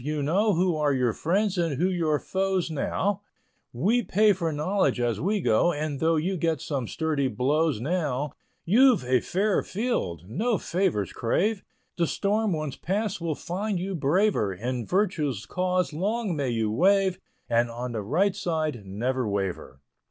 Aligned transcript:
You 0.03 0.23
know 0.23 0.53
Who 0.53 0.75
are 0.77 0.93
your 0.93 1.13
friends 1.13 1.59
and 1.59 1.75
who 1.77 1.87
your 1.87 2.17
foes 2.17 2.71
now; 2.71 3.21
We 3.71 4.01
pay 4.01 4.33
for 4.33 4.51
knowledge 4.51 4.99
as 4.99 5.21
we 5.21 5.41
go; 5.41 5.71
And 5.71 5.99
though 5.99 6.15
you 6.15 6.37
get 6.37 6.59
some 6.59 6.87
sturdy 6.87 7.27
blows 7.27 7.79
now, 7.79 8.33
You've 8.65 9.03
a 9.05 9.19
fair 9.19 9.61
field, 9.61 10.23
no 10.27 10.57
favors 10.57 11.13
crave, 11.13 11.63
The 11.97 12.07
storm 12.07 12.51
once 12.51 12.77
passed 12.77 13.21
will 13.21 13.35
find 13.35 13.77
you 13.79 13.93
braver, 13.93 14.51
In 14.51 14.87
virtue's 14.87 15.45
cause 15.45 15.93
long 15.93 16.35
may 16.35 16.49
you 16.49 16.71
wave, 16.71 17.19
And 17.47 17.69
on 17.69 17.91
the 17.91 18.01
right 18.01 18.35
side, 18.35 18.83
never 18.83 19.29
waver. 19.29 19.81